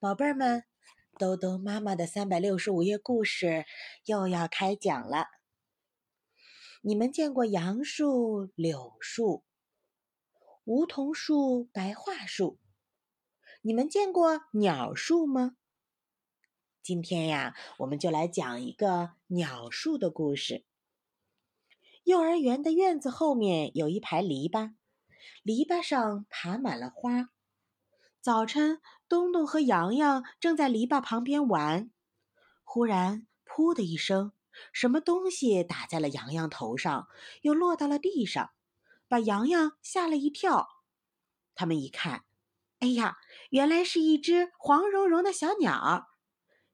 [0.00, 0.62] 宝贝儿们，
[1.18, 3.64] 兜兜妈妈的三百六十五页故事
[4.04, 5.26] 又要开讲了。
[6.82, 9.42] 你们见过杨树、柳树、
[10.62, 12.60] 梧桐树、白桦树？
[13.60, 15.56] 你们见过鸟树吗？
[16.80, 20.64] 今天呀，我们就来讲一个鸟树的故事。
[22.04, 24.76] 幼儿园的院子后面有一排篱笆，
[25.42, 27.30] 篱笆上爬满了花。
[28.20, 31.90] 早晨，东东和洋洋正在篱笆旁边玩，
[32.62, 34.32] 忽然“噗”的一声，
[34.72, 37.08] 什么东西打在了洋洋头上，
[37.40, 38.50] 又落到了地上，
[39.08, 40.68] 把洋洋吓了一跳。
[41.54, 42.24] 他们一看，
[42.80, 43.16] 哎呀，
[43.50, 46.08] 原来是一只黄茸茸的小鸟。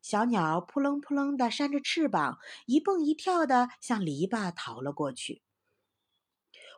[0.00, 5.42] 小鸟扑棱扑棱地扇着翅膀，一蹦一跳地向篱笆逃了过去。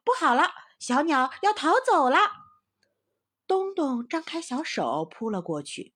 [0.04, 2.43] 不好了，小鸟要逃走了！
[3.46, 5.94] 东东张开小手扑了过去，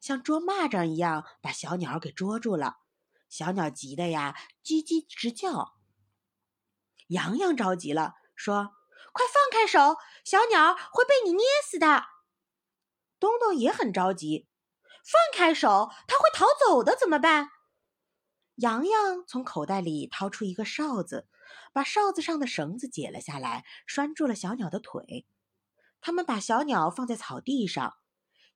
[0.00, 2.78] 像捉蚂蚱一样把小鸟给捉住了。
[3.28, 5.74] 小鸟急得呀，叽叽直叫。
[7.08, 8.72] 洋洋着急了，说
[9.12, 12.04] ：“快放开手，小鸟会被你捏死的。”
[13.18, 14.48] 东东也很着急，
[15.04, 17.50] 放开手，它会逃走的，怎么办？
[18.56, 21.28] 洋洋从口袋里掏出一个哨子，
[21.72, 25.26] 把哨子上的绳子解了下来，拴住了小鸟的腿。
[26.00, 27.96] 他们把小鸟放在草地上，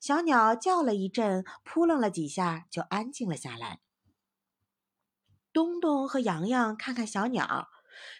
[0.00, 3.80] 小鸟叫了一阵，扑棱了几下，就安静了下来。
[5.52, 7.68] 东东和洋洋看看小鸟，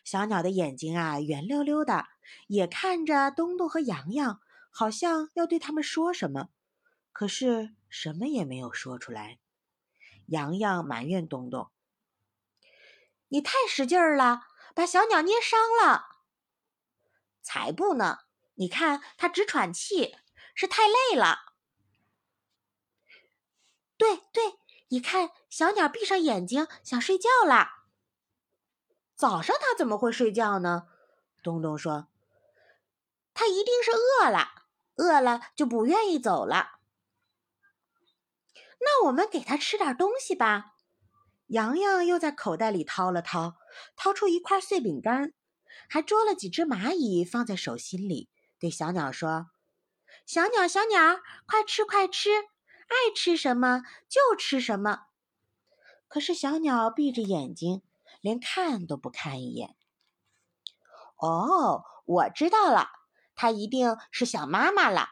[0.04, 2.06] 小鸟的眼睛啊圆溜溜的，
[2.46, 6.50] 也看着东东和洋洋，好像要对他们说什么，
[7.12, 9.38] 可是什么也没有说出来。
[10.26, 11.70] 洋洋埋怨东东
[13.28, 14.42] ：“你太使劲儿了，
[14.74, 16.06] 把小鸟捏伤了。
[17.42, 18.18] ”“才不呢！”
[18.54, 20.16] 你看，它直喘气，
[20.54, 21.38] 是太累了。
[23.96, 27.68] 对对，你看，小鸟闭上眼睛想睡觉了。
[29.16, 30.88] 早上它怎么会睡觉呢？
[31.42, 32.08] 东东说
[33.34, 36.80] ：“它一定是饿了，饿了就不愿意走了。”
[38.80, 40.74] 那我们给它吃点东西吧。
[41.48, 43.56] 洋洋又在口袋里掏了掏，
[43.96, 45.32] 掏出一块碎饼干，
[45.88, 48.30] 还捉了几只蚂蚁放在手心里。
[48.64, 49.50] 对小鸟说
[50.24, 55.08] ：“小鸟，小鸟，快吃，快吃，爱吃什么就吃什么。”
[56.08, 57.82] 可是小鸟闭着眼睛，
[58.22, 59.76] 连看都不看一眼。
[61.18, 62.88] 哦，我知道了，
[63.34, 65.10] 它一定是想妈妈了。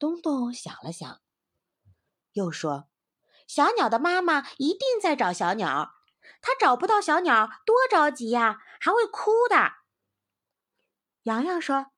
[0.00, 1.20] 东东想了想，
[2.32, 2.88] 又说
[3.46, 5.92] ：“小鸟的妈妈一定在找小鸟，
[6.42, 9.74] 它找不到小鸟，多着急呀，还会哭的。”
[11.22, 11.92] 洋洋说。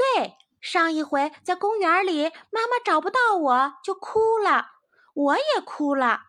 [0.00, 4.68] 对，上一回在公园里，妈妈找不到我就哭了，
[5.12, 6.22] 我也哭了。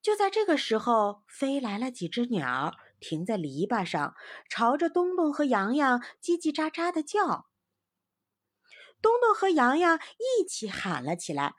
[0.00, 4.14] 就在这个时候，飞来了几只鸟，停在篱笆上，
[4.48, 7.46] 朝着东东和洋洋叽叽喳喳的叫。
[9.02, 11.54] 东东和洋洋一起喊了起来：“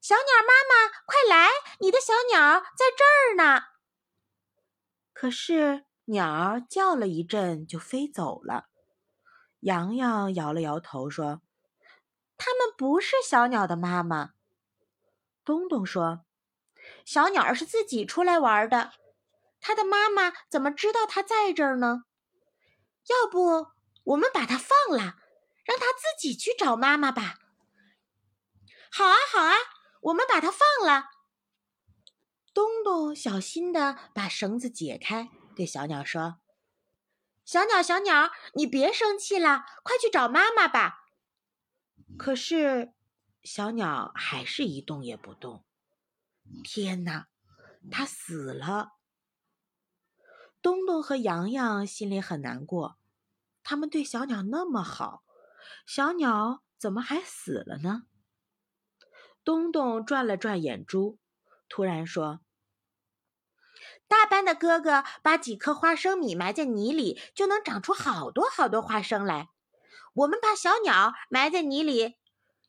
[0.00, 1.48] 小鸟妈妈，快来！
[1.80, 3.64] 你的小鸟在这儿呢。”
[5.12, 8.68] 可是鸟叫了一阵，就飞走了。
[9.60, 11.42] 洋洋摇了摇头说
[12.36, 14.30] ：“他们不是小鸟的妈妈。”
[15.44, 16.24] 东东说
[17.04, 18.92] ：“小鸟是自己出来玩的，
[19.60, 22.04] 它的妈妈怎么知道它在这儿呢？
[23.08, 23.68] 要不
[24.04, 25.16] 我们把它放了，
[25.64, 27.36] 让它自己去找妈妈吧
[28.92, 29.54] ？”“好啊，好啊，
[30.02, 31.04] 我们把它放了。”
[32.52, 36.38] 东东小心的把绳子解开，对小鸟说。
[37.50, 41.06] 小鸟，小鸟，你别生气了，快去找妈妈吧。
[42.16, 42.92] 可是，
[43.42, 45.64] 小鸟还是一动也不动。
[46.62, 47.26] 天哪，
[47.90, 48.92] 它死了！
[50.62, 52.98] 东东和洋洋心里很难过，
[53.64, 55.24] 他们对小鸟那么好，
[55.84, 58.04] 小鸟怎么还死了呢？
[59.42, 61.18] 东东转了转眼珠，
[61.68, 62.42] 突然说。
[64.10, 69.50] 大班的哥哥把几颗花生米埋在泥里，就能长出好多好多花生来。
[70.14, 72.16] 我们把小鸟埋在泥里，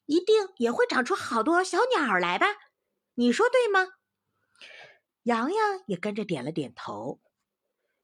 [0.05, 2.45] 一定也会长出好多小鸟来吧？
[3.15, 3.87] 你说对吗？
[5.23, 7.19] 洋洋也跟着点了点头。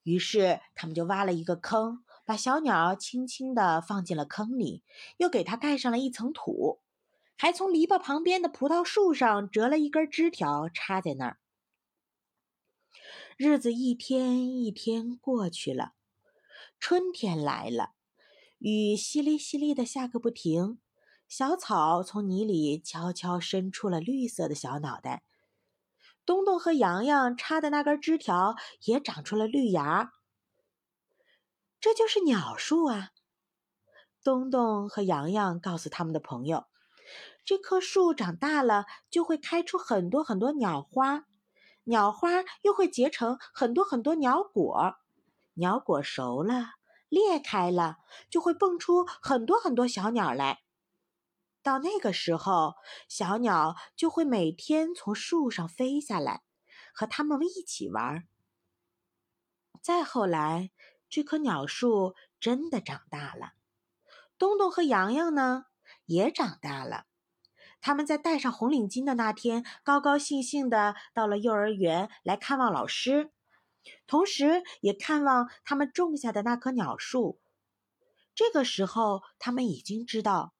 [0.01, 4.84] 于是他们就挖了一个坑，把小鸟轻轻地放进了坑里，
[5.18, 6.81] 又给它盖上了一层土，
[7.38, 11.38] 还从篱笆旁边的葡萄树上折了一根枝条插在那儿。
[13.39, 15.94] 日子一天一天过去了，
[16.80, 17.92] 春天来了，
[18.57, 20.80] 雨淅沥淅沥的下个不停，
[21.28, 25.22] 小草从泥里悄悄伸出了绿色的小脑袋。
[26.25, 28.56] 东东和洋洋插的那根枝条
[28.86, 30.13] 也长出了绿芽。
[31.80, 33.12] 这就是鸟树啊！
[34.24, 36.66] 东东和洋洋告诉他们的朋友，
[37.45, 41.28] 这棵树长大了就会开出很多很多鸟花，
[41.89, 44.95] 鸟花又会结成很多很多鸟果，
[45.54, 46.72] 鸟果熟了
[47.07, 47.95] 裂开了，
[48.30, 50.60] 就会蹦出很多很多小鸟来。
[51.63, 52.74] 到那个时候，
[53.07, 56.44] 小鸟就会每天从树上飞下来，
[56.94, 58.28] 和它们一起玩。
[59.81, 60.72] 再后来，
[61.10, 63.54] 这棵鸟树真的长大了。
[64.38, 65.68] 东东和洋洋呢，
[66.06, 67.06] 也长大了。
[67.88, 73.31] 他们在戴上红领巾的那天，高高兴兴的到了幼儿园来看望老师，
[74.07, 77.39] 同时也看望他们种下的那棵鸟树。
[78.36, 80.54] 这个时候，他们已经知道。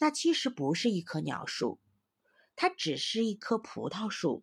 [0.00, 1.78] 那其实不是一棵鸟树，
[2.56, 4.42] 它只是一棵葡萄树。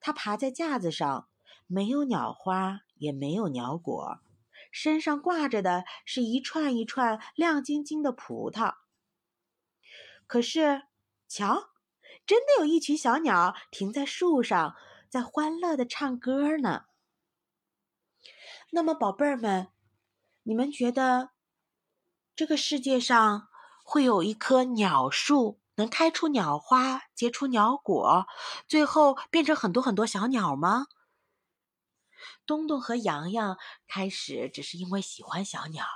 [0.00, 1.28] 它爬在架子上，
[1.68, 4.18] 没有鸟花，也没有鸟果，
[4.72, 8.74] 身上挂着的是一串一串亮晶晶的葡萄。
[10.26, 10.82] 可是，
[11.34, 11.70] 瞧，
[12.26, 14.76] 真的有一群小鸟停在树上，
[15.08, 16.84] 在欢乐的唱歌呢。
[18.70, 19.68] 那么，宝贝儿们，
[20.42, 21.30] 你们觉得
[22.36, 23.48] 这个世界上？
[23.82, 28.26] 会有一棵鸟树，能开出鸟花，结出鸟果，
[28.68, 30.86] 最后变成很多很多小鸟吗？
[32.44, 33.56] 东东和洋洋
[33.88, 35.86] 开始只是因为喜欢小鸟，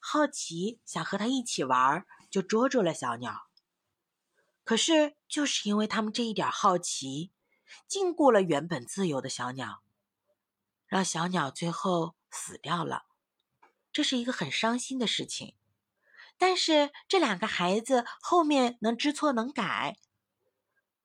[0.00, 3.51] 好奇想和它一起玩，就捉住了小鸟。
[4.64, 7.32] 可是就是因为他们这一点好奇，
[7.86, 9.82] 禁锢了原本自由的小鸟，
[10.86, 13.06] 让小鸟最后死掉了。
[13.92, 15.54] 这是一个很伤心的事情。
[16.38, 19.96] 但是这两个孩子后面能知错能改，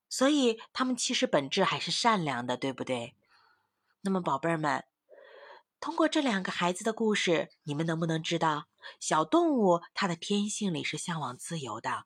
[0.10, 3.16] 所以他们其实本质还是善良的，对不对？
[4.02, 4.86] 那么，宝贝儿们，
[5.80, 8.68] 通过这两个孩子的故事，你们能不能知道，
[9.00, 12.06] 小动物它的天性里是向往自由的？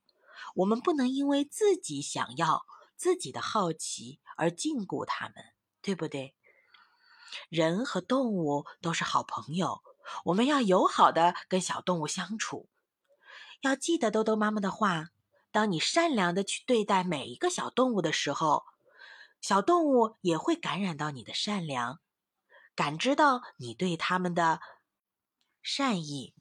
[0.56, 2.65] 我们不能因为自己想要、
[2.95, 5.36] 自己的好奇而禁锢它们，
[5.81, 6.36] 对不对？
[7.50, 9.81] 人和动物都是好朋友，
[10.25, 12.68] 我们要友好的跟小动物相处。
[13.62, 15.09] 要记得豆豆妈妈的话：
[15.51, 18.65] 当你善良的去对待每一个小动物的时候，
[19.39, 22.00] 小动物也会感染到你的善良，
[22.75, 24.59] 感知到你对他们的
[25.62, 26.33] 善意，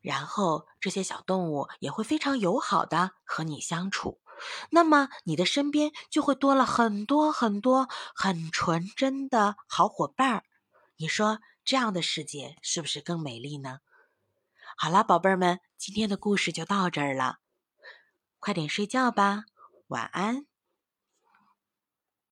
[0.00, 4.20] 然后这些小动物也会非常友好的和你相处。
[4.70, 10.44] 那么你的身边就会多了很多很多很纯真的好伙伴儿。
[10.96, 13.80] 你说这样的世界是不是更美丽呢？
[14.76, 17.38] 好了，宝贝儿们，今天的故事就到这儿了，
[18.38, 19.44] 快点睡觉吧，
[19.88, 20.46] 晚安。